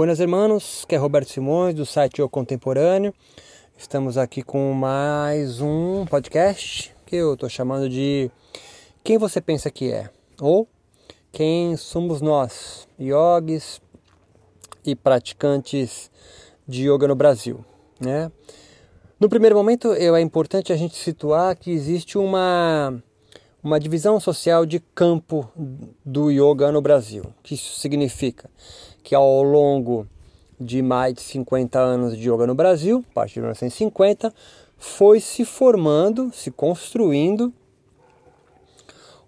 [0.00, 3.12] Buenas hermanos, que é Roberto Simões do site O Contemporâneo.
[3.76, 8.30] Estamos aqui com mais um podcast que eu estou chamando de
[9.04, 10.08] Quem você pensa que é?
[10.40, 10.66] Ou
[11.30, 13.78] Quem somos nós, yogis
[14.86, 16.10] e praticantes
[16.66, 17.62] de yoga no Brasil,
[18.00, 18.32] né?
[19.20, 23.02] No primeiro momento, é importante a gente situar que existe uma
[23.62, 25.46] uma divisão social de campo
[26.02, 27.24] do yoga no Brasil.
[27.24, 28.48] O que isso significa?
[29.02, 30.06] Que ao longo
[30.60, 34.32] de mais de 50 anos de yoga no Brasil, a partir de 1950,
[34.76, 37.52] foi se formando, se construindo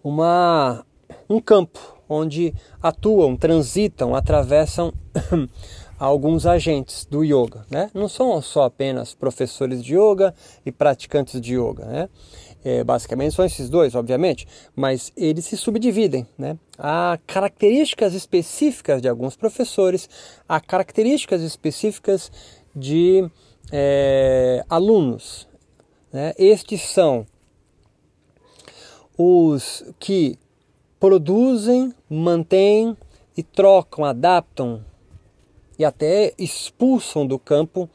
[0.05, 0.85] uma,
[1.29, 4.93] um campo onde atuam, transitam, atravessam
[6.07, 7.65] alguns agentes do yoga.
[7.71, 7.89] Né?
[7.95, 10.35] Não são só apenas professores de yoga
[10.67, 11.85] e praticantes de yoga.
[11.85, 12.09] Né?
[12.65, 16.27] É, basicamente são esses dois, obviamente, mas eles se subdividem.
[16.37, 16.59] Né?
[16.77, 20.11] Há características específicas de alguns professores,
[20.49, 22.33] há características específicas
[22.75, 23.29] de
[23.71, 25.47] é, alunos.
[26.13, 26.33] Né?
[26.37, 27.25] Estes são
[29.17, 30.37] os que
[30.99, 32.97] produzem, mantêm
[33.37, 34.85] e trocam, adaptam
[35.83, 37.91] e até expulsam do campo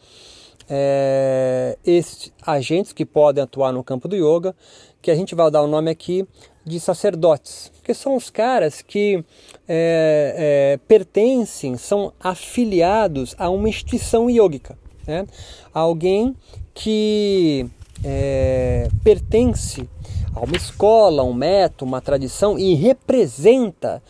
[0.69, 4.53] é, esses agentes que podem atuar no campo do yoga,
[5.01, 6.27] que a gente vai dar o nome aqui
[6.65, 9.23] de sacerdotes, que são os caras que
[9.65, 15.25] é, é, pertencem, são afiliados a uma instituição yógica, né?
[15.73, 16.35] alguém
[16.73, 17.65] que
[18.03, 19.87] é, pertence
[20.35, 24.03] a uma escola, um método, uma tradição e representa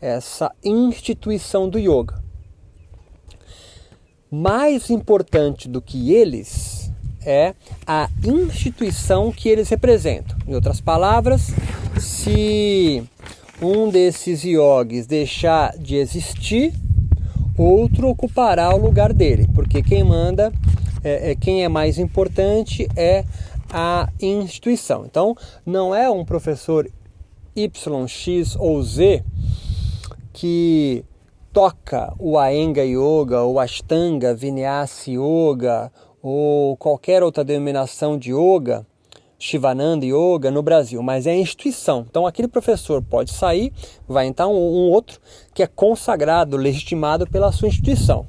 [0.00, 2.22] essa instituição do yoga
[4.34, 6.90] mais importante do que eles
[7.24, 7.54] é
[7.86, 10.36] a instituição que eles representam.
[10.46, 11.52] Em outras palavras,
[11.98, 13.02] se
[13.62, 16.74] um desses yogis deixar de existir,
[17.56, 20.52] outro ocupará o lugar dele, porque quem manda,
[21.02, 23.24] é, é, quem é mais importante é
[23.70, 25.06] a instituição.
[25.06, 26.90] Então, não é um professor
[27.56, 29.24] Y, X ou Z
[30.32, 31.04] que
[31.54, 38.84] toca o Aenga Yoga, ou Ashtanga, Vinyasa Yoga, ou qualquer outra denominação de yoga,
[39.38, 42.04] Shivananda Yoga no Brasil, mas é a instituição.
[42.10, 43.72] Então aquele professor pode sair,
[44.08, 45.20] vai entrar um, um outro
[45.54, 48.26] que é consagrado, legitimado pela sua instituição.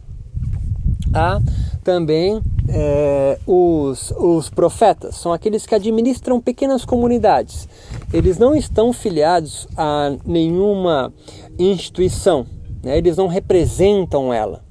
[1.11, 1.39] Há
[1.83, 7.67] também é, os, os profetas, são aqueles que administram pequenas comunidades.
[8.13, 11.11] Eles não estão filiados a nenhuma
[11.57, 12.45] instituição,
[12.85, 12.99] né?
[12.99, 14.63] Eles não representam ela,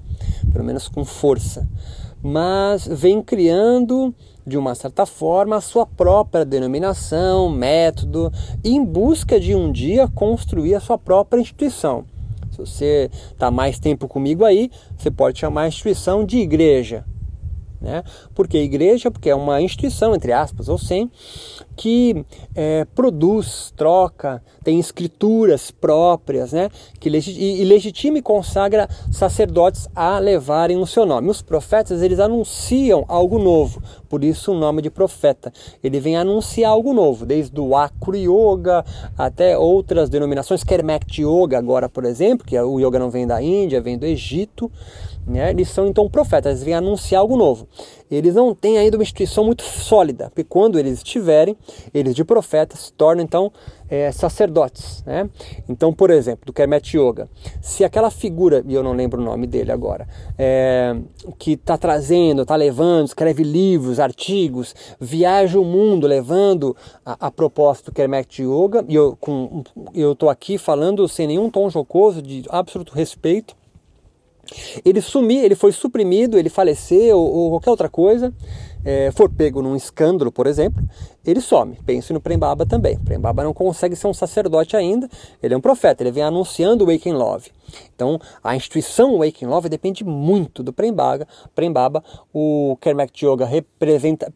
[0.53, 1.69] pelo menos com força,
[2.23, 4.15] mas vem criando
[4.47, 8.33] de uma certa forma a sua própria denominação, método,
[8.63, 12.05] em busca de um dia construir a sua própria instituição.
[12.53, 17.05] Se você está mais tempo comigo aí, você pode chamar a instituição de igreja.
[17.81, 18.05] Né?
[18.35, 21.11] Porque igreja, porque é uma instituição, entre aspas, ou sem,
[21.77, 22.25] que
[22.55, 26.71] é, produz, troca, tem escrituras próprias, né?
[27.01, 31.29] que e legitima e consagra sacerdotes a levarem o seu nome.
[31.29, 35.53] Os profetas, eles anunciam algo novo, por isso o nome de profeta.
[35.83, 38.85] Ele vem anunciar algo novo, desde o Akro Yoga
[39.17, 43.43] até outras denominações, Kermekti Yoga agora, por exemplo, que é o yoga não vem da
[43.43, 44.71] Índia, vem do Egito,
[45.27, 45.51] né?
[45.51, 47.67] Eles são então profetas, eles vêm anunciar algo novo.
[48.15, 51.57] Eles não têm ainda uma instituição muito sólida, porque quando eles estiverem,
[51.93, 53.53] eles de profetas se tornam então
[53.89, 55.03] é, sacerdotes.
[55.07, 55.29] Né?
[55.69, 57.29] Então, por exemplo, do Kermet Yoga,
[57.61, 60.07] se aquela figura, e eu não lembro o nome dele agora,
[60.39, 60.97] é,
[61.39, 67.91] que está trazendo, está levando, escreve livros, artigos, viaja o mundo levando a, a proposta
[67.91, 73.55] do Kermet Yoga, e eu estou aqui falando sem nenhum tom jocoso, de absoluto respeito
[74.85, 78.33] ele sumir, ele foi suprimido, ele faleceu ou, qualquer outra coisa,
[78.85, 80.83] é, for pego num escândalo, por exemplo,
[81.25, 81.77] ele some.
[81.87, 82.99] Pense no Prembaba também.
[82.99, 85.09] Prembaba não consegue ser um sacerdote ainda,
[85.43, 87.51] ele é um profeta, ele vem anunciando o Waking Love.
[87.95, 91.27] Então, a instituição Waking Love depende muito do Prembaba.
[91.55, 94.33] Prembaba, o Kermak Yoga representa,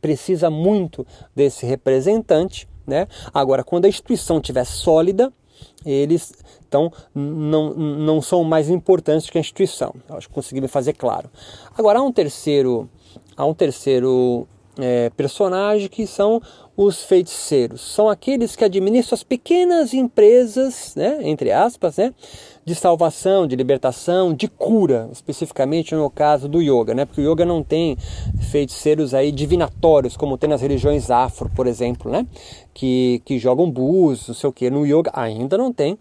[0.00, 2.68] precisa muito desse representante.
[2.84, 3.06] Né?
[3.32, 5.32] Agora, quando a instituição estiver sólida,
[5.84, 6.32] eles
[6.66, 9.94] então não, não são mais importantes que a instituição.
[10.08, 11.28] Eu acho que consegui me fazer claro.
[11.76, 12.88] Agora há um terceiro,
[13.36, 16.40] há um terceiro é, personagem que são
[16.76, 17.80] os feiticeiros.
[17.80, 22.14] São aqueles que administram as pequenas empresas, né, entre aspas, né,
[22.64, 27.04] de salvação, de libertação, de cura, especificamente no caso do yoga, né?
[27.04, 27.96] Porque o yoga não tem
[28.50, 32.24] feiticeiros aí divinatórios, como tem nas religiões afro, por exemplo, né?
[32.72, 34.70] Que, que jogam búzios, não sei o que.
[34.70, 35.98] No yoga ainda não tem,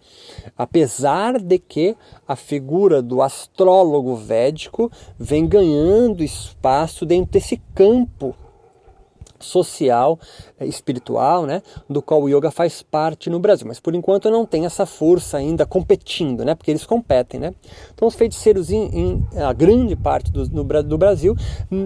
[0.56, 1.96] apesar de que
[2.28, 8.36] a figura do astrólogo védico vem ganhando espaço dentro desse campo
[9.42, 10.20] social,
[10.60, 13.68] eh, espiritual, né, do qual o yoga faz parte no Brasil.
[13.68, 17.54] Mas por enquanto não tem essa força ainda competindo, né, porque eles competem, né.
[17.94, 21.36] Então os feiticeiros, em, em a grande parte do, do Brasil,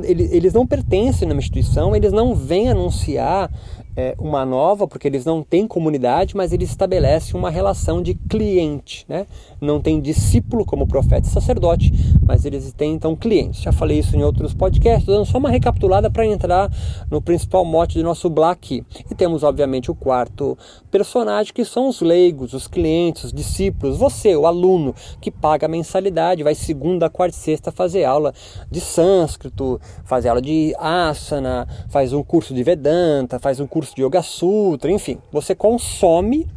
[0.04, 3.52] eles, eles não pertencem a uma instituição, eles não vêm anunciar
[3.96, 9.06] é, uma nova, porque eles não têm comunidade, mas eles estabelecem uma relação de cliente.
[9.08, 9.26] Né?
[9.62, 13.62] Não tem discípulo como profeta e sacerdote, mas eles têm então clientes.
[13.62, 16.70] Já falei isso em outros podcasts, dando só uma recapitulada para entrar
[17.10, 18.84] no principal mote do nosso Black.
[19.10, 20.58] E temos, obviamente, o quarto
[20.92, 25.70] personagem, que são os leigos, os clientes, os discípulos, você, o aluno, que paga a
[25.70, 28.34] mensalidade, vai segunda, quarta e sexta fazer aula
[28.70, 33.96] de sânscrito, fazer aula de asana, faz um curso de Vedanta, faz um curso curso
[33.96, 36.48] de Yoga Sutra, enfim, você consome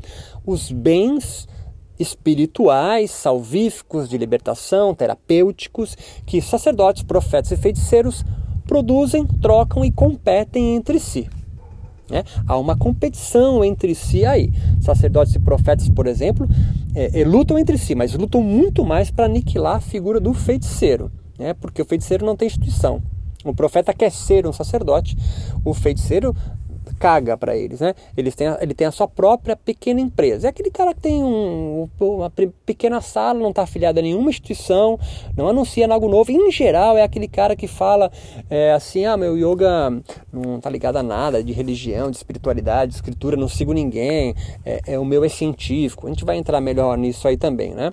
[0.46, 1.46] os bens
[1.98, 8.24] espirituais, salvíficos, de libertação, terapêuticos, que sacerdotes, profetas e feiticeiros
[8.66, 11.28] produzem, trocam e competem entre si.
[12.08, 12.24] Né?
[12.46, 14.50] Há uma competição entre si aí.
[14.80, 16.48] Sacerdotes e profetas, por exemplo,
[16.94, 21.10] é, é, lutam entre si, mas lutam muito mais para aniquilar a figura do feiticeiro,
[21.38, 21.52] né?
[21.52, 23.02] porque o feiticeiro não tem instituição.
[23.44, 25.16] O profeta quer ser um sacerdote,
[25.64, 26.34] o feiticeiro
[26.98, 27.94] caga para eles, né?
[28.16, 30.48] Eles têm, ele tem a sua própria pequena empresa.
[30.48, 32.30] É aquele cara que tem um, uma
[32.64, 34.98] pequena sala, não está afiliado a nenhuma instituição,
[35.36, 36.30] não anuncia algo novo.
[36.30, 38.10] Em geral, é aquele cara que fala
[38.50, 39.90] é, assim: ah, meu yoga
[40.32, 44.34] não tá ligado a nada de religião, de espiritualidade, de escritura, não sigo ninguém,
[44.64, 46.06] é, é o meu é científico.
[46.06, 47.92] A gente vai entrar melhor nisso aí também, né?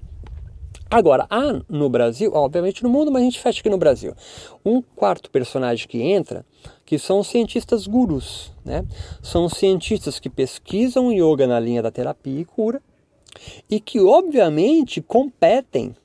[0.89, 4.13] Agora, há no Brasil, obviamente no mundo, mas a gente fecha aqui no Brasil,
[4.63, 6.45] um quarto personagem que entra,
[6.85, 8.53] que são os cientistas gurus.
[8.63, 8.85] Né?
[9.21, 12.81] São cientistas que pesquisam yoga na linha da terapia e cura
[13.69, 15.95] e que, obviamente, competem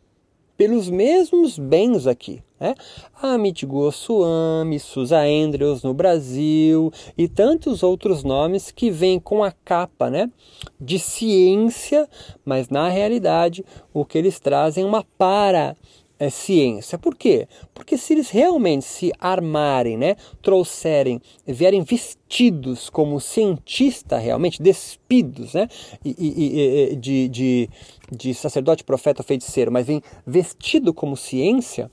[0.57, 2.43] pelos mesmos bens aqui.
[2.61, 2.75] Né?
[3.23, 10.11] Amit Goswami, Susa Andrews no Brasil e tantos outros nomes que vêm com a capa
[10.11, 10.31] né,
[10.79, 12.07] de ciência,
[12.45, 13.65] mas na realidade
[13.95, 15.75] o que eles trazem é uma para
[16.19, 16.99] é, ciência.
[16.99, 17.49] Por quê?
[17.73, 24.63] Porque se eles realmente se armarem, né, trouxerem, vierem vestidos como cientista realmente,
[25.11, 25.69] despidos né,
[26.05, 27.71] e, e, e, de, de,
[28.11, 31.91] de sacerdote, profeta, feiticeiro, mas vem vestido como ciência,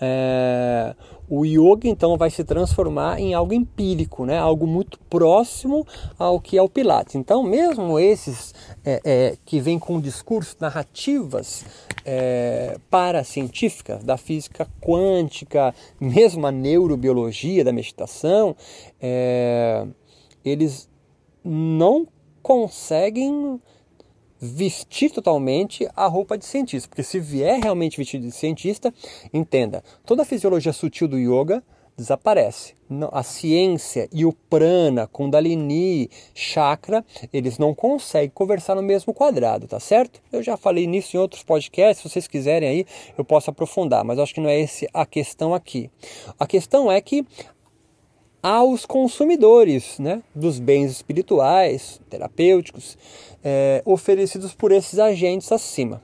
[0.00, 0.94] é,
[1.28, 4.38] o yoga então vai se transformar em algo empírico, né?
[4.38, 5.86] algo muito próximo
[6.18, 7.14] ao que é o Pilates.
[7.14, 8.52] Então, mesmo esses
[8.84, 11.64] é, é, que vêm com discursos, narrativas
[12.04, 18.56] é, paracientíficas da física quântica, mesmo a neurobiologia da meditação,
[20.44, 20.88] eles
[21.44, 22.08] não
[22.42, 23.60] conseguem
[24.40, 26.88] vestir totalmente a roupa de cientista.
[26.88, 28.92] Porque se vier realmente vestido de cientista,
[29.32, 31.62] entenda, toda a fisiologia sutil do yoga
[31.96, 32.74] desaparece.
[33.12, 39.78] A ciência e o prana, kundalini, chakra, eles não conseguem conversar no mesmo quadrado, tá
[39.78, 40.20] certo?
[40.32, 44.18] Eu já falei nisso em outros podcasts, se vocês quiserem aí, eu posso aprofundar, mas
[44.18, 45.90] acho que não é esse a questão aqui.
[46.38, 47.24] A questão é que
[48.42, 52.96] aos consumidores né, dos bens espirituais, terapêuticos,
[53.44, 56.02] é, oferecidos por esses agentes acima.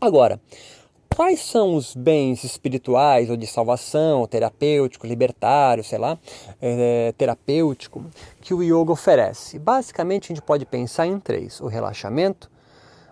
[0.00, 0.40] Agora,
[1.14, 6.18] quais são os bens espirituais ou de salvação, terapêutico, libertário, sei lá,
[6.60, 8.04] é, terapêutico,
[8.40, 9.58] que o yoga oferece?
[9.58, 12.50] Basicamente, a gente pode pensar em três: o relaxamento,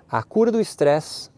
[0.08, 1.30] a cura do estresse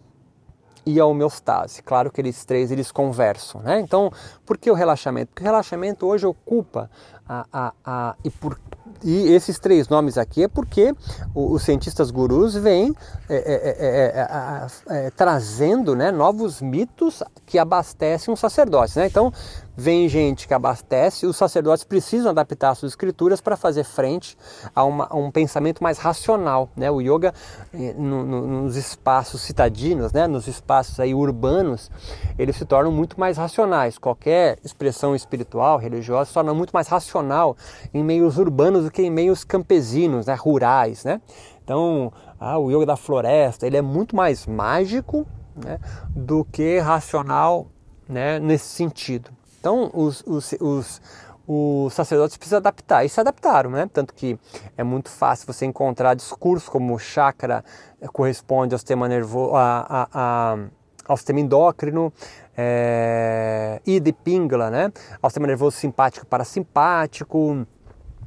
[0.85, 1.83] e a homeostase.
[1.83, 3.81] Claro que eles três eles conversam, né?
[3.81, 4.11] Então,
[4.47, 5.29] por que o relaxamento?
[5.29, 6.91] Porque o relaxamento hoje ocupa
[7.29, 8.59] a, a, a e por
[9.05, 10.93] e esses três nomes aqui é porque
[11.35, 12.95] os cientistas gurus vêm
[13.29, 18.97] é é, é, é, é, trazendo né, novos mitos que abastecem os sacerdotes.
[18.97, 19.07] Né?
[19.07, 19.33] Então,
[19.81, 24.37] vem gente que abastece, os sacerdotes precisam adaptar suas escrituras para fazer frente
[24.75, 26.69] a, uma, a, um pensamento mais racional.
[26.77, 26.91] Né?
[26.91, 27.33] O yoga,
[27.73, 30.27] eh, no, no, nos espaços citadinos, né?
[30.27, 31.93] nos espaços aí urbanos,
[32.37, 33.99] eles se tornam muito mais racionais.
[33.99, 37.57] Qualquer expressão espiritual, religiosa, se torna muito mais racional
[37.95, 40.35] em meios urbanos do que em meios campesinos, né?
[40.35, 41.05] rurais.
[41.05, 41.21] Né?
[41.63, 45.79] Então, ah, o yoga da floresta, ele é muito mais mágico né?
[46.11, 47.69] do que racional
[48.09, 48.41] né?
[48.41, 49.38] nesse sentido.
[49.59, 51.01] Então, os, os, os,
[51.47, 53.05] os sacerdotes precisam adaptar.
[53.05, 53.89] E se adaptaram, né?
[53.93, 54.39] Tanto que
[54.77, 57.65] é muito fácil você encontrar discursos como chakra
[58.13, 60.59] corresponde ao sistema nervoso, a, a, a,
[61.07, 62.13] ao sistema endócrino,
[62.57, 64.93] é, e de Pingala, né?
[65.23, 67.67] Ao sistema nervoso simpático e parasimpático,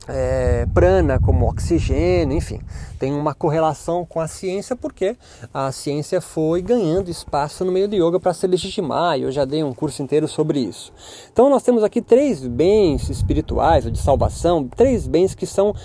[0.08, 2.60] é, prana como oxigênio, enfim,
[2.98, 5.16] tem uma correlação com a ciência porque
[5.54, 9.46] a ciência foi ganhando espaço no meio do yoga para se legitimar e eu já
[9.46, 10.92] dei um curso inteiro sobre isso.
[11.32, 15.76] Então nós temos aqui três bens espirituais ou de salvação, três bens que são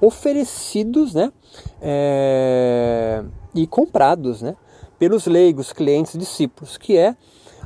[0.00, 1.32] oferecidos, né,
[1.80, 4.54] é, e comprados, né,
[4.98, 7.16] pelos leigos, clientes, discípulos, que é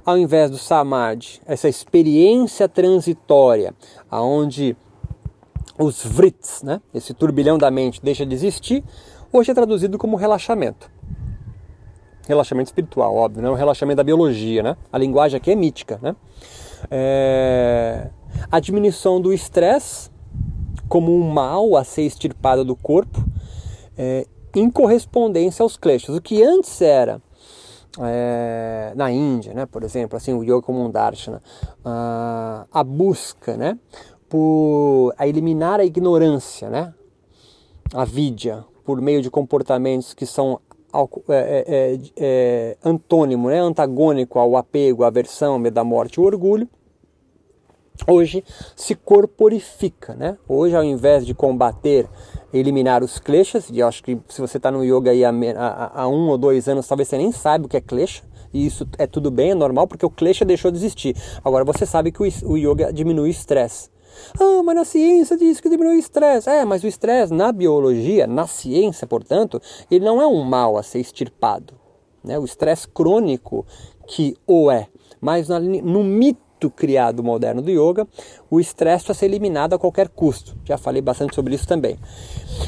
[0.07, 3.75] ao invés do samadhi, essa experiência transitória,
[4.11, 4.75] aonde
[5.78, 6.80] os vrits, né?
[6.94, 8.84] esse turbilhão da mente deixa de existir,
[9.32, 10.90] hoje é traduzido como relaxamento.
[12.26, 14.76] Relaxamento espiritual, óbvio, não é o relaxamento da biologia, né?
[14.92, 16.14] A linguagem aqui é mítica, né?
[16.90, 18.10] É...
[18.50, 20.10] A diminuição do estresse
[20.88, 23.25] como um mal a ser extirpado do corpo
[23.96, 24.26] é...
[24.54, 26.14] em correspondência aos kleshas.
[26.14, 27.22] O que antes era
[28.00, 31.42] é, na Índia, né, por exemplo, assim, o yoga como um darshana,
[31.84, 33.78] a, a busca, né,
[34.28, 36.94] por a eliminar a ignorância, né?
[37.92, 40.61] a vidya, por meio de comportamentos que são
[41.28, 43.61] é, é, é, é, antônimo, né?
[43.61, 46.68] antagônico ao apego, à aversão, medo da morte o orgulho,
[48.06, 48.44] hoje
[48.75, 50.14] se corporifica.
[50.14, 50.38] Né?
[50.49, 52.08] Hoje, ao invés de combater,
[52.52, 56.08] eliminar os kleshas, e acho que se você está no yoga aí há, há, há,
[56.08, 59.06] um ou dois anos, talvez você nem saiba o que é klesha, e isso é
[59.06, 61.14] tudo bem, é normal, porque o klesha deixou de existir.
[61.44, 63.90] Agora você sabe que o, o yoga diminui o estresse.
[64.38, 66.48] Ah, mas na ciência diz que diminui o estresse.
[66.48, 69.60] É, mas o estresse na biologia, na ciência, portanto,
[69.90, 71.75] ele não é um mal a ser extirpado.
[72.22, 72.38] Né?
[72.38, 73.66] O estresse crônico
[74.06, 74.88] que o é.
[75.20, 78.06] Mas no mito criado moderno do yoga,
[78.50, 80.56] o estresse precisa ser eliminado a qualquer custo.
[80.64, 81.98] Já falei bastante sobre isso também.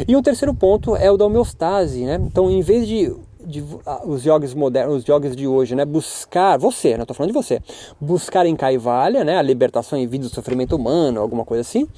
[0.07, 2.05] E o terceiro ponto é o da homeostase.
[2.05, 2.21] Né?
[2.25, 3.15] Então, em vez de
[3.45, 3.65] de,
[4.05, 7.61] os jogos modernos, os jogos de hoje, né, buscar, você, não estou falando de você,
[8.01, 11.89] buscar em Kaivalya, né, a libertação em vida do sofrimento humano, alguma coisa assim,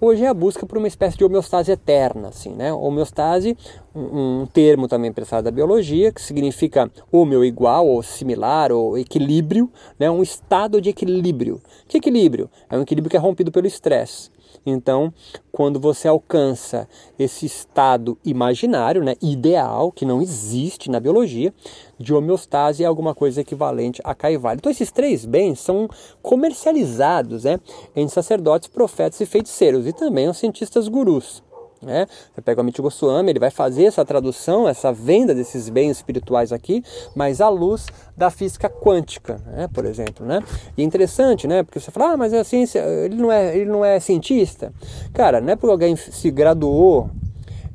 [0.00, 3.56] hoje é a busca por uma espécie de homeostase eterna, assim, né, homeostase,
[3.94, 9.70] um, um termo também emprestado da biologia, que significa homeo igual, ou similar, ou equilíbrio,
[9.98, 11.60] né, um estado de equilíbrio.
[11.88, 12.48] Que equilíbrio?
[12.68, 14.30] É um equilíbrio que é rompido pelo estresse.
[14.64, 15.12] Então,
[15.50, 16.88] quando você alcança
[17.18, 21.52] esse estado imaginário, né, ideal, que não existe na biologia,
[21.98, 24.58] de homeostase é alguma coisa equivalente a Kaivalya.
[24.58, 25.88] Então, esses três bens são
[26.22, 27.58] comercializados né,
[27.94, 31.42] entre sacerdotes, profetas e feiticeiros, e também os cientistas gurus.
[31.82, 32.06] Né?
[32.34, 36.52] Você pega o Amici Goswami, ele vai fazer essa tradução, essa venda desses bens espirituais
[36.52, 36.84] aqui,
[37.14, 39.66] mas à luz da física quântica, né?
[39.72, 40.26] por exemplo.
[40.26, 40.42] Né?
[40.76, 41.62] E é interessante, né?
[41.62, 44.72] porque você fala, ah, mas a ciência, ele não é, ele não é cientista.
[45.14, 47.10] Cara, não é porque alguém se graduou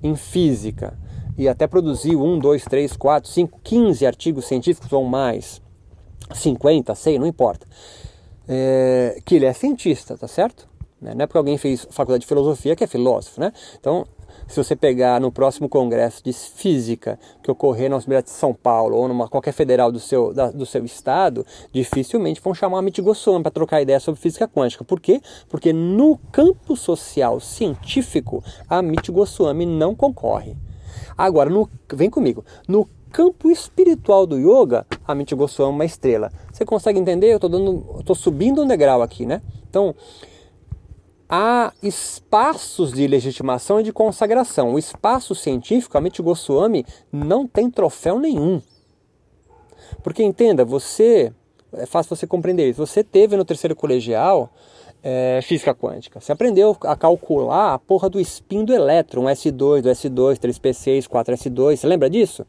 [0.03, 0.97] em física
[1.37, 5.61] e até produziu um, dois, três, quatro, cinco, quinze artigos científicos ou mais,
[6.33, 7.65] 50, sei, não importa,
[8.47, 10.74] é, que ele é cientista, tá certo?
[11.05, 11.13] Né?
[11.13, 13.53] Não é porque alguém fez faculdade de filosofia que é filósofo, né?
[13.79, 14.07] Então,
[14.47, 18.97] se você pegar no próximo congresso de física que ocorrer na Universidade de São Paulo
[18.97, 23.43] ou numa qualquer federal do seu, da, do seu estado, dificilmente vão chamar Amit Goswami
[23.43, 24.83] para trocar ideia sobre física quântica.
[24.83, 25.21] Por quê?
[25.47, 28.81] Porque no campo social científico, a
[29.11, 30.57] Goswami não concorre.
[31.17, 36.31] Agora, no, vem comigo, no campo espiritual do yoga, a Goswami é uma estrela.
[36.51, 37.27] Você consegue entender?
[37.27, 37.37] Eu
[37.99, 39.41] estou subindo um degrau aqui, né?
[39.69, 39.95] Então,
[41.29, 44.73] há espaços de legitimação e de consagração.
[44.73, 48.61] O espaço científico, a Amit Goswami, não tem troféu nenhum.
[50.03, 51.31] Porque entenda, você,
[51.73, 54.51] é fácil você compreender isso, você teve no terceiro colegial
[55.03, 56.19] é, física quântica.
[56.19, 61.77] Você aprendeu a calcular a porra do spin do elétron, S2, do S2, 3P6, 4S2,
[61.77, 62.45] você lembra disso?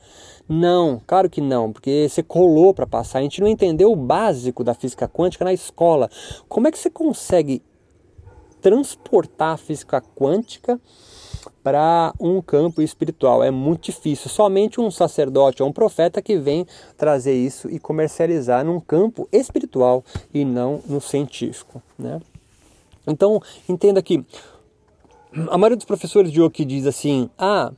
[0.49, 4.65] Não, claro que não, porque você colou para passar, a gente não entendeu o básico
[4.65, 6.09] da física quântica na escola.
[6.49, 7.63] Como é que você consegue
[8.67, 10.81] transportar a física quântica
[11.63, 13.45] para um campo espiritual.
[13.45, 14.29] É muito difícil.
[14.29, 20.05] Somente um sacerdote ou um profeta que vem trazer isso e comercializar num campo espiritual
[20.35, 21.81] e não no científico.
[21.97, 22.21] Né?
[23.07, 24.25] Então, entenda que
[25.49, 27.71] a maioria dos professores de yoga diz assim: ah,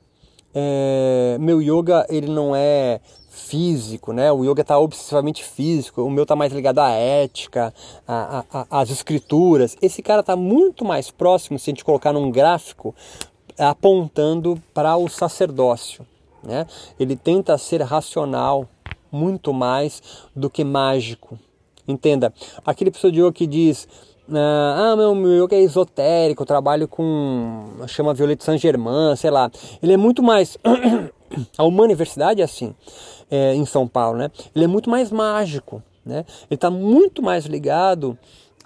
[0.55, 2.99] é, meu yoga ele não é
[3.39, 4.31] físico, né?
[4.33, 7.73] O yoga está obsessivamente físico, o meu está mais ligado à ética,
[8.71, 9.77] às escrituras.
[9.81, 12.95] Esse cara está muito mais próximo, se a gente colocar num gráfico,
[13.59, 16.07] apontando para o sacerdócio.
[16.43, 16.67] Né?
[16.99, 18.69] Ele tenta ser racional
[19.11, 20.03] muito mais
[20.35, 21.39] do que mágico.
[21.87, 22.33] Entenda,
[22.65, 23.89] aquele pessoa que diz
[24.31, 29.51] ah, meu, meu yoga é esotérico, eu trabalho com, chama Violeta Saint Germain, sei lá.
[29.83, 30.59] Ele é muito mais,
[31.57, 32.75] a Universidade é assim,
[33.31, 34.31] é, em São Paulo, né?
[34.55, 36.25] Ele é muito mais mágico, né?
[36.51, 38.19] Ele está muito mais ligado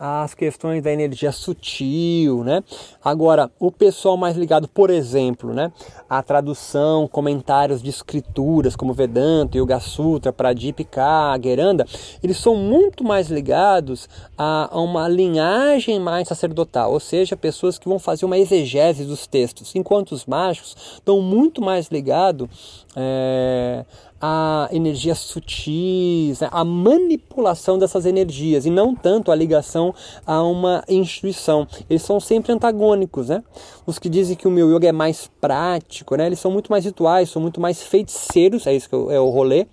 [0.05, 2.65] as questões da energia sutil, né?
[3.05, 5.71] Agora, o pessoal mais ligado, por exemplo, né,
[6.11, 11.87] à tradução, comentários de escrituras como Vedanta, Yoga Sutra, Pradipika, Geranda,
[12.21, 17.89] eles são muito mais ligados a, a, uma linhagem mais sacerdotal, ou seja, pessoas que
[17.89, 22.49] vão fazer uma exegese dos textos, enquanto os mágicos estão muito mais ligados
[22.97, 23.85] é,
[24.25, 26.49] a energias sutis, né?
[26.53, 29.93] a manipulação dessas energias e não tanto a ligação
[30.25, 31.67] a uma instituição.
[31.91, 33.43] Eles são sempre antagônicos, né?
[33.85, 36.27] Os que dizem que o meu yoga é mais prático, né?
[36.27, 39.67] Eles são muito mais rituais, são muito mais feiticeiros, é isso que é o rolê,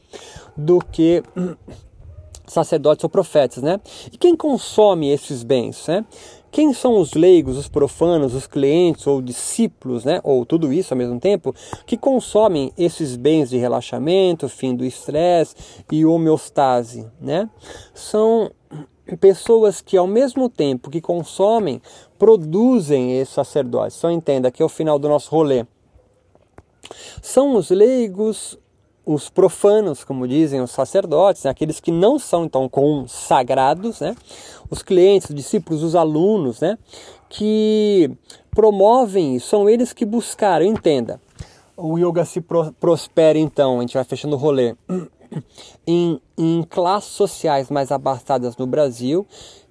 [0.58, 1.22] do que
[2.48, 3.80] sacerdotes ou profetas, né?
[4.12, 6.04] E quem consome esses bens, né?
[6.52, 10.98] Quem são os leigos, os profanos, os clientes ou discípulos, né, ou tudo isso ao
[10.98, 11.54] mesmo tempo,
[11.86, 15.56] que consomem esses bens de relaxamento, fim do estresse
[15.92, 17.08] e homeostase?
[17.22, 17.50] Né?
[17.94, 18.52] São
[19.20, 21.82] pessoas que, ao mesmo tempo que consomem,
[22.18, 23.98] produzem esses sacerdotes.
[23.98, 25.66] Só entenda que é o final do nosso rolê.
[27.22, 28.58] São os leigos,
[29.06, 31.52] os profanos, como dizem os sacerdotes, né?
[31.52, 34.16] aqueles que não são então consagrados, né?
[34.70, 36.78] os clientes, os discípulos, os alunos, né?
[37.28, 38.12] que
[38.52, 41.20] promovem, são eles que buscaram, entenda.
[41.76, 44.76] O yoga se pro, prospera então, a gente vai fechando o rolê,
[45.88, 49.26] em, em classes sociais mais abastadas no Brasil,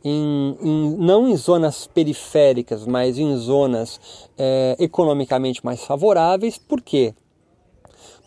[0.04, 4.00] em, em, não em zonas periféricas, mas em zonas
[4.38, 6.56] é, economicamente mais favoráveis.
[6.56, 7.14] Por quê?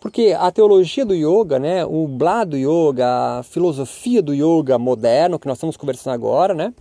[0.01, 5.37] Porque a teologia do yoga, né, o blá do yoga, a filosofia do yoga moderno,
[5.37, 6.73] que nós estamos conversando agora, né,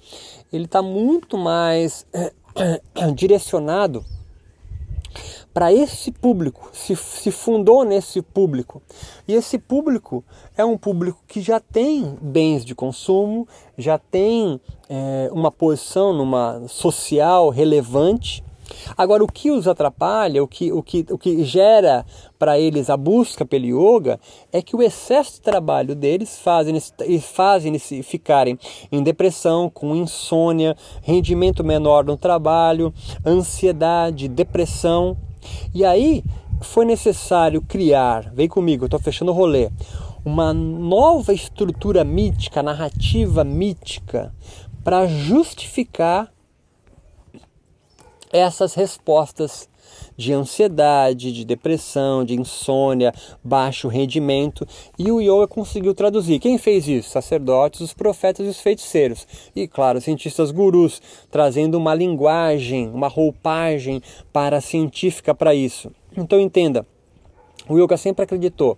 [0.51, 2.07] ele está muito mais
[3.15, 4.03] direcionado
[5.53, 8.81] para esse público, se, se fundou nesse público.
[9.29, 10.25] E esse público
[10.57, 13.47] é um público que já tem bens de consumo,
[13.77, 14.59] já tem
[14.89, 18.43] é, uma posição numa social relevante,
[18.97, 22.05] Agora, o que os atrapalha, o que, o que, o que gera
[22.39, 24.19] para eles a busca pelo yoga,
[24.53, 26.81] é que o excesso de trabalho deles fazem,
[27.21, 28.59] fazem eles ficarem
[28.91, 32.93] em depressão, com insônia, rendimento menor no trabalho,
[33.25, 35.17] ansiedade, depressão.
[35.75, 36.25] E aí
[36.61, 39.71] foi necessário criar, vem comigo, eu estou fechando o rolê,
[40.25, 44.35] uma nova estrutura mítica, narrativa mítica,
[44.85, 46.31] para justificar
[48.33, 49.69] essas respostas
[50.17, 53.13] de ansiedade, de depressão, de insônia,
[53.43, 54.67] baixo rendimento,
[54.99, 56.39] e o yoga conseguiu traduzir.
[56.39, 57.11] Quem fez isso?
[57.11, 59.27] Sacerdotes, os profetas e os feiticeiros.
[59.55, 65.91] E, claro, cientistas gurus, trazendo uma linguagem, uma roupagem para científica para isso.
[66.17, 66.87] Então entenda,
[67.69, 68.77] o yoga sempre acreditou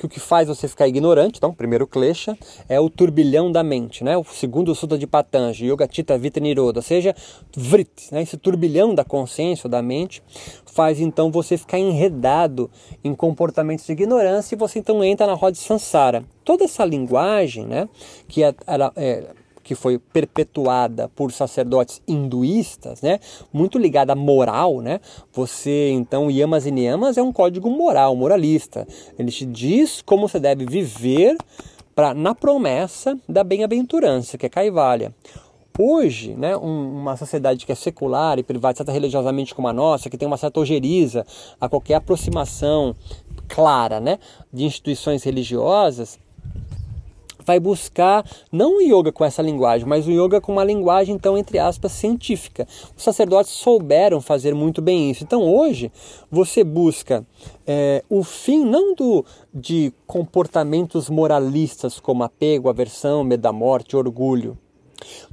[0.00, 2.36] que o que faz você ficar ignorante, então, primeiro klesha,
[2.68, 4.16] é o turbilhão da mente, né?
[4.16, 7.14] O segundo sutta de Patanjali, Yoga Chitta Vita Niroda, ou seja,
[7.54, 8.22] vrit, né?
[8.22, 10.22] esse turbilhão da consciência da mente
[10.64, 12.70] faz então você ficar enredado
[13.04, 16.24] em comportamentos de ignorância e você então entra na roda de Sansara.
[16.44, 17.88] Toda essa linguagem, né,
[18.26, 19.26] que é, era, é,
[19.70, 23.20] que foi perpetuada por sacerdotes hinduístas, né,
[23.52, 24.98] muito ligada à moral, né?
[25.32, 28.84] Você então yamas e niyamas é um código moral, moralista.
[29.16, 31.36] Ele te diz como você deve viver
[31.94, 35.14] para na promessa da bem-aventurança, que é Kaivalya.
[35.78, 40.18] Hoje, né, um, uma sociedade que é secular e privatizada religiosamente como a nossa, que
[40.18, 41.24] tem uma certa ojeriza
[41.60, 42.92] a qualquer aproximação
[43.46, 44.18] clara né,
[44.52, 46.18] de instituições religiosas,
[47.50, 51.36] vai buscar não o yoga com essa linguagem, mas o yoga com uma linguagem, então,
[51.36, 52.64] entre aspas, científica.
[52.96, 55.24] Os sacerdotes souberam fazer muito bem isso.
[55.24, 55.90] Então, hoje,
[56.30, 57.26] você busca
[57.66, 64.56] é, o fim não do, de comportamentos moralistas como apego, aversão, medo da morte, orgulho,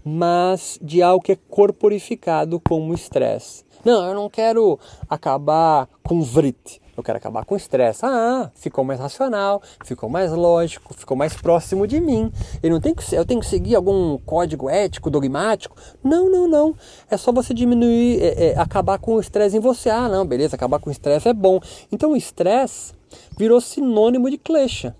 [0.03, 3.63] mas de algo que é corporificado como estresse.
[3.85, 6.81] Não, eu não quero acabar com vrit.
[6.97, 8.03] Eu quero acabar com o estresse.
[8.03, 12.31] Ah, ficou mais racional, ficou mais lógico, ficou mais próximo de mim.
[12.63, 15.77] Eu não tenho que, eu tenho que seguir algum código ético, dogmático.
[16.03, 16.75] Não, não, não.
[17.07, 19.91] É só você diminuir, é, é, acabar com o estresse em você.
[19.91, 21.59] Ah, não, beleza, acabar com o estresse é bom.
[21.91, 22.95] Então o estresse
[23.37, 24.95] virou sinônimo de klesha.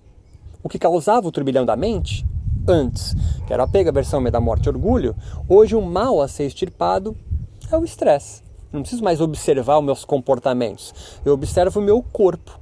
[0.61, 2.23] O que causava o turbilhão da mente
[2.67, 3.15] antes,
[3.47, 5.15] que era a pega versão da morte e orgulho,
[5.49, 7.17] hoje o mal a ser extirpado
[7.71, 8.46] é o estresse.
[8.71, 10.93] Não preciso mais observar os meus comportamentos.
[11.25, 12.59] Eu observo o meu corpo.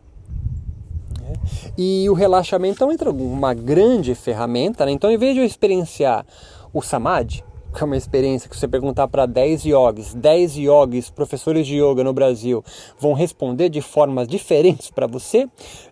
[1.20, 1.34] Né?
[1.78, 4.86] E o relaxamento então, entra uma grande ferramenta.
[4.86, 4.92] Né?
[4.92, 6.26] Então, em vez de eu experienciar
[6.74, 7.44] o samadhi,
[7.76, 12.04] que é uma experiência que você perguntar para 10 yogis, 10 yogis, professores de yoga
[12.04, 12.64] no Brasil,
[12.98, 15.48] vão responder de formas diferentes para você,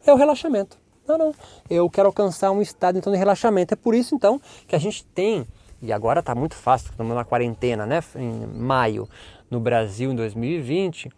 [0.05, 0.77] é o relaxamento.
[1.05, 1.35] Não, não.
[1.69, 3.73] Eu quero alcançar um estado então de relaxamento.
[3.73, 5.45] É por isso então que a gente tem,
[5.81, 8.01] e agora está muito fácil, estamos na quarentena, né?
[8.15, 9.07] Em maio,
[9.53, 11.09] no Brasil em 2020,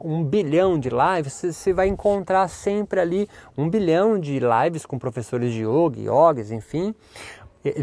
[0.00, 5.52] um bilhão de lives, você vai encontrar sempre ali um bilhão de lives com professores
[5.52, 6.94] de yoga, yogis, enfim,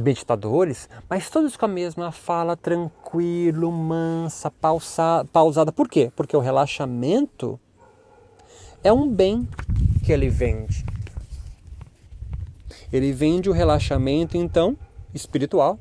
[0.02, 5.72] meditadores, mas todos com a mesma fala tranquilo, mansa, pausa, pausada.
[5.72, 6.12] Por quê?
[6.16, 7.60] Porque o relaxamento
[8.84, 9.48] é um bem
[10.04, 10.84] que ele vende.
[12.92, 14.76] Ele vende o relaxamento, então,
[15.14, 15.80] espiritual,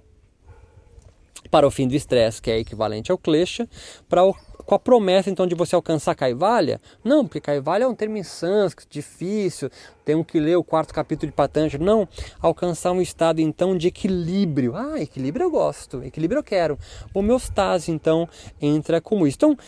[1.51, 3.69] para o fim do estresse, que é equivalente ao klesha,
[4.09, 4.35] para o
[4.71, 6.81] com a promessa então de você alcançar Kaivalya?
[7.03, 9.69] Não, porque Kaivalya é um termo em sânscrito, difícil,
[10.05, 11.83] tem que ler o quarto capítulo de Patanjali.
[11.83, 12.09] Não,
[12.41, 14.77] alcançar um estado então de equilíbrio.
[14.77, 16.79] Ah, equilíbrio eu gosto, equilíbrio eu quero.
[17.37, 18.29] Estase então
[18.63, 19.39] entra como isso.
[19.39, 19.59] Então,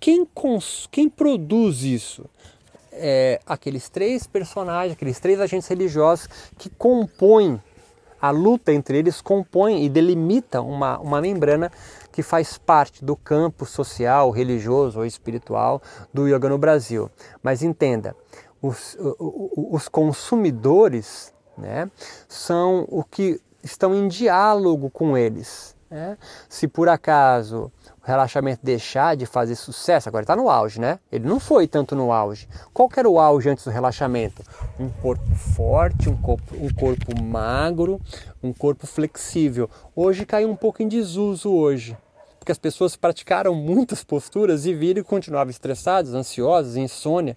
[0.00, 0.88] quem, cons...
[0.90, 2.24] quem produz isso?
[2.92, 7.60] É, aqueles três personagens, aqueles três agentes religiosos que compõem
[8.20, 11.70] a luta entre eles compõe e delimita uma, uma membrana
[12.12, 15.80] que faz parte do campo social, religioso ou espiritual
[16.12, 17.10] do yoga no Brasil.
[17.42, 18.14] Mas entenda,
[18.60, 21.90] os, os consumidores né,
[22.28, 25.74] são o que estão em diálogo com eles.
[25.90, 26.16] Né?
[26.48, 30.98] Se por acaso o relaxamento deixar de fazer sucesso, agora está no auge, né?
[31.12, 32.48] Ele não foi tanto no auge.
[32.72, 34.42] Qual era o auge antes do relaxamento?
[34.78, 38.00] Um corpo forte, um corpo, um corpo magro,
[38.42, 39.68] um corpo flexível.
[39.94, 41.96] Hoje caiu um pouco em desuso hoje.
[42.38, 47.36] Porque as pessoas praticaram muitas posturas e viram e continuavam estressadas, ansiosas, insônia.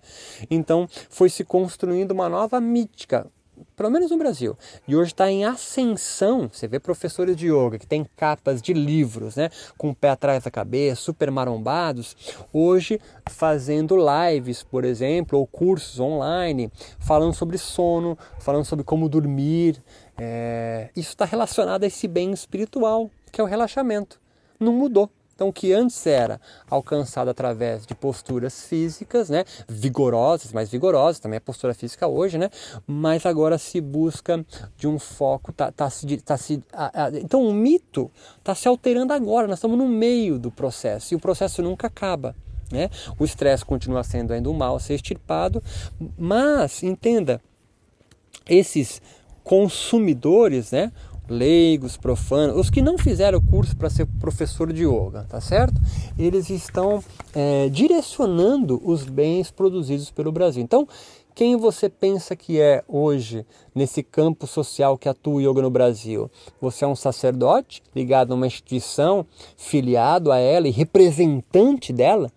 [0.49, 3.27] Então foi se construindo uma nova mítica,
[3.75, 4.57] pelo menos no Brasil.
[4.87, 6.49] E hoje está em ascensão.
[6.51, 10.43] Você vê professores de yoga que têm capas de livros, né, com o pé atrás
[10.43, 12.15] da cabeça, super marombados,
[12.51, 19.81] hoje fazendo lives, por exemplo, ou cursos online, falando sobre sono, falando sobre como dormir.
[20.17, 20.89] É...
[20.95, 24.19] Isso está relacionado a esse bem espiritual, que é o relaxamento.
[24.59, 25.09] Não mudou.
[25.35, 31.37] Então, o que antes era alcançado através de posturas físicas, né, vigorosas, mais vigorosas, também
[31.37, 32.49] é postura física hoje, né,
[32.85, 34.45] mas agora se busca
[34.77, 35.89] de um foco, tá, tá
[36.25, 40.37] tá se, a, a, então o mito está se alterando agora, nós estamos no meio
[40.37, 42.35] do processo e o processo nunca acaba.
[42.71, 42.89] Né?
[43.19, 45.61] O estresse continua sendo ainda um mal a ser extirpado,
[46.17, 47.41] mas entenda,
[48.47, 49.01] esses
[49.43, 50.91] consumidores, né,
[51.27, 55.79] leigos, profanos, os que não fizeram o curso para ser professor de yoga, tá certo?
[56.17, 60.61] Eles estão é, direcionando os bens produzidos pelo Brasil.
[60.61, 60.87] Então,
[61.35, 66.29] quem você pensa que é hoje nesse campo social que atua yoga no Brasil?
[66.61, 69.25] Você é um sacerdote ligado a uma instituição,
[69.57, 72.31] filiado a ela e representante dela?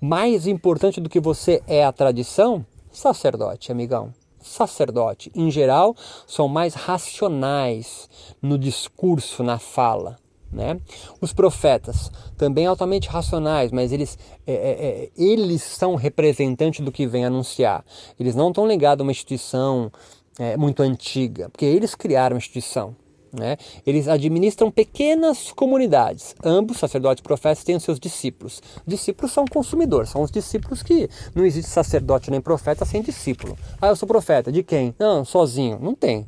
[0.00, 2.64] Mais importante do que você é a tradição?
[2.90, 4.12] Sacerdote, amigão
[4.44, 8.08] sacerdote, em geral, são mais racionais
[8.40, 10.18] no discurso, na fala.
[10.52, 10.78] Né?
[11.20, 17.08] Os profetas, também altamente racionais, mas eles, é, é, é eles são representantes do que
[17.08, 17.84] vem anunciar.
[18.20, 19.90] Eles não estão ligados a uma instituição
[20.38, 22.94] é, muito antiga, porque eles criaram a instituição.
[23.38, 23.56] Né?
[23.84, 26.34] Eles administram pequenas comunidades.
[26.44, 28.62] Ambos, sacerdotes e profetas, têm os seus discípulos.
[28.86, 33.58] Discípulos são consumidores, são os discípulos que não existe sacerdote nem profeta sem discípulo.
[33.80, 34.94] Ah, eu sou profeta, de quem?
[34.98, 35.78] Não, sozinho.
[35.80, 36.26] Não tem.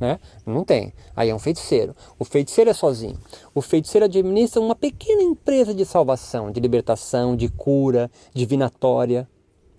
[0.00, 0.18] Né?
[0.46, 0.92] Não tem.
[1.14, 1.94] Aí é um feiticeiro.
[2.18, 3.18] O feiticeiro é sozinho.
[3.54, 9.28] O feiticeiro administra uma pequena empresa de salvação, de libertação, de cura, divinatória.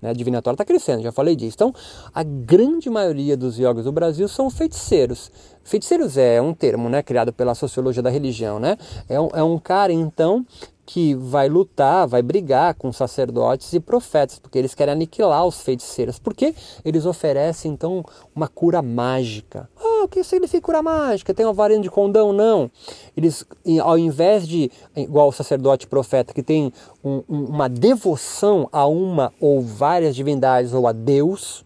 [0.02, 0.14] Né?
[0.14, 1.56] Divinatória está crescendo, já falei disso.
[1.56, 1.74] Então,
[2.14, 5.32] a grande maioria dos yogis do Brasil são feiticeiros.
[5.64, 8.60] Feiticeiros é um termo né, criado pela sociologia da religião.
[8.60, 8.78] Né?
[9.08, 10.46] É, um, é um cara, então,
[10.86, 16.18] que vai lutar, vai brigar com sacerdotes e profetas, porque eles querem aniquilar os feiticeiros.
[16.18, 18.04] Porque eles oferecem, então,
[18.36, 19.70] uma cura mágica.
[20.00, 21.34] Ah, o que significa cura mágica?
[21.34, 22.32] Tem uma varinha de condão?
[22.32, 22.72] Não.
[23.18, 23.46] Eles,
[23.84, 26.72] ao invés de, igual o sacerdote profeta, que tem
[27.04, 31.66] um, uma devoção a uma ou várias divindades ou a Deus,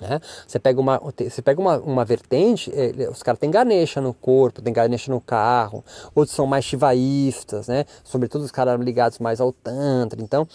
[0.00, 0.20] né?
[0.46, 2.72] Você pega uma, você pega uma, uma vertente,
[3.10, 7.84] os caras têm Ganesha no corpo, tem Ganesha no carro, outros são mais shivaístas, né?
[8.02, 10.20] sobretudo os caras ligados mais ao Tantra.
[10.20, 10.48] Então,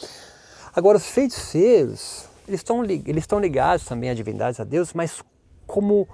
[0.75, 5.21] agora os feiticeiros, eles estão eles estão ligados também a divindades, a Deus, mas
[5.65, 6.07] como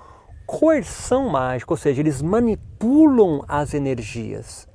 [0.45, 4.67] coerção mágica, ou seja, eles manipulam as energias.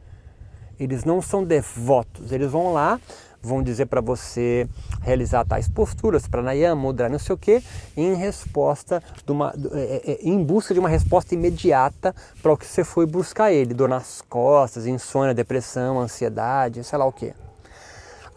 [0.79, 3.01] Eles não são devotos, eles vão lá,
[3.43, 4.69] vão dizer para você
[5.03, 7.63] realizar tais posturas, pranayama, mudra, não sei o que,
[7.97, 12.67] em resposta de uma, é, é, em busca de uma resposta imediata para o que
[12.67, 17.33] você foi buscar ele, dor nas costas, insônia, depressão, ansiedade, sei lá o que.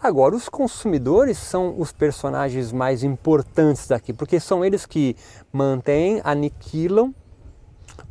[0.02, 5.16] Agora, os consumidores são os personagens mais importantes daqui, porque são eles que
[5.54, 7.14] mantêm, aniquilam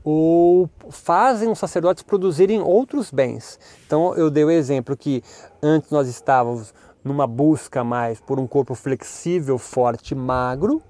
[0.05, 3.59] ou fazem os sacerdotes produzirem outros bens.
[3.87, 5.23] Então, eu dei o exemplo que
[5.63, 6.73] antes nós estávamos
[7.03, 10.83] numa busca mais por um corpo flexível, forte, magro,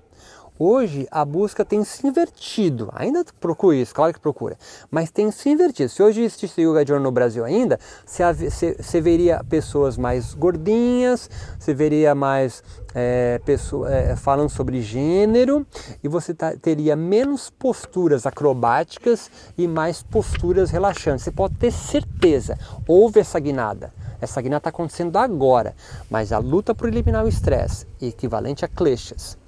[0.62, 2.90] Hoje a busca tem se invertido.
[2.92, 4.58] Ainda procura isso, claro que procura,
[4.90, 5.88] mas tem se invertido.
[5.88, 12.14] Se hoje existisse Yoga Journal no Brasil ainda, você veria pessoas mais gordinhas, você veria
[12.14, 12.62] mais
[12.94, 15.66] é, pessoa, é, falando sobre gênero
[16.04, 21.24] e você tá, teria menos posturas acrobáticas e mais posturas relaxantes.
[21.24, 23.94] Você pode ter certeza, houve essa guinada.
[24.20, 25.74] Essa guinada está acontecendo agora,
[26.10, 29.39] mas a luta por eliminar o estresse, equivalente a kleshas,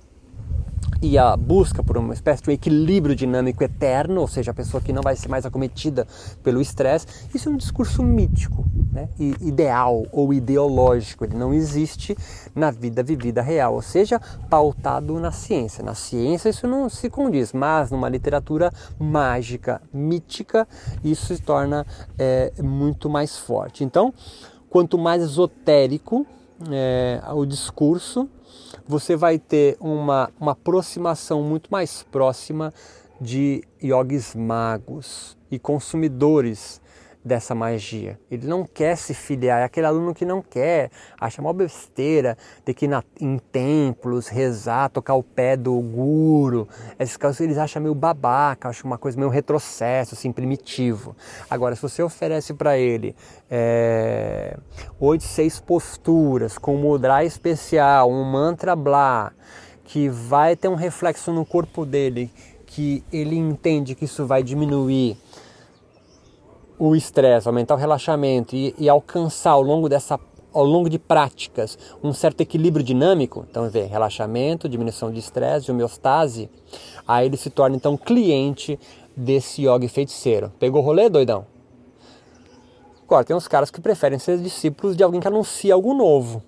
[1.01, 4.93] e a busca por uma espécie de equilíbrio dinâmico eterno, ou seja, a pessoa que
[4.93, 6.07] não vai ser mais acometida
[6.43, 9.09] pelo estresse, isso é um discurso mítico, né?
[9.19, 11.25] ideal ou ideológico.
[11.25, 12.17] Ele não existe
[12.55, 15.83] na vida vivida real, ou seja, pautado na ciência.
[15.83, 20.69] Na ciência isso não se condiz, mas numa literatura mágica, mítica,
[21.03, 21.87] isso se torna
[22.19, 23.85] é, muito mais forte.
[23.85, 24.13] Então,
[24.69, 26.27] quanto mais esotérico
[26.71, 28.29] é, o discurso,
[28.87, 32.73] você vai ter uma, uma aproximação muito mais próxima
[33.21, 36.82] de yogis magos e consumidores
[37.25, 38.19] dessa magia.
[38.31, 42.75] Ele não quer se filiar, é aquele aluno que não quer, acha uma besteira ter
[42.75, 46.69] que ir na, em templos, rezar, tocar o pé do guru.
[46.99, 51.17] Esses casos eles acham meio babaca, acham uma coisa meio retrocesso, assim, primitivo.
[51.49, 53.15] Agora, se você oferece para ele
[53.51, 54.57] é,
[54.99, 59.33] oito, seis posturas com um mudra especial, um mantra blá,
[59.85, 62.31] que vai ter um reflexo no corpo dele,
[62.67, 65.19] que ele entende que isso vai diminuir
[66.79, 70.19] o estresse, aumentar o relaxamento e, e, alcançar ao longo dessa
[70.53, 76.51] ao longo de práticas um certo equilíbrio dinâmico, então vê relaxamento, diminuição de estresse, homeostase,
[77.09, 78.79] aí ele se torna então cliente
[79.17, 80.53] desse yoga feiticeiro.
[80.59, 81.47] Pegou o rolê, doidão?
[83.05, 86.43] Agora, tem uns caras que preferem ser discípulos de alguém que anuncia algo novo.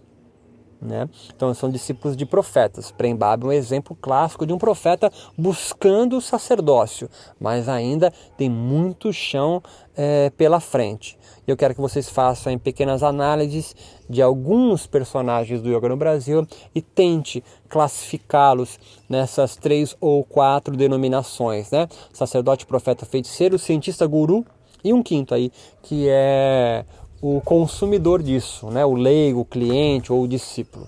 [0.85, 1.09] Né?
[1.35, 2.91] Então são discípulos de profetas.
[2.91, 7.09] Prembab é um exemplo clássico de um profeta buscando o sacerdócio,
[7.41, 9.63] mas ainda tem muito chão
[9.97, 11.17] é, pela frente.
[11.47, 13.75] Eu quero que vocês façam pequenas análises
[14.09, 21.71] de alguns personagens do yoga no Brasil e tente classificá-los nessas três ou quatro denominações,
[21.71, 21.89] né?
[22.13, 24.45] Sacerdote, profeta, feiticeiro, cientista, guru
[24.83, 25.51] e um quinto aí
[25.83, 26.85] que é
[27.27, 28.85] o consumidor disso, né?
[28.85, 30.87] o leigo, o cliente ou o discípulo.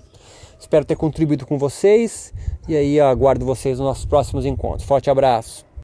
[0.59, 2.31] Espero ter contribuído com vocês
[2.67, 4.87] e aí aguardo vocês nos nossos próximos encontros.
[4.87, 5.66] Forte abraço!